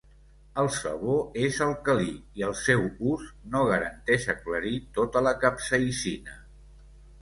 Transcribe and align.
El 0.61 0.69
Sabó 0.77 1.17
és 1.49 1.59
alcalí, 1.65 2.15
i 2.41 2.47
el 2.49 2.57
seu 2.63 2.83
ús 3.13 3.29
no 3.55 3.63
garanteix 3.75 4.29
aclarir 4.37 4.77
tota 5.01 5.27
la 5.31 5.39
capsaïcina. 5.49 6.41